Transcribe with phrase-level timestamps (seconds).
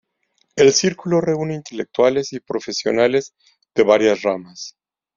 [0.55, 3.35] El Círculo reúne intelectuales y profesionales
[3.75, 4.75] de varias ramas.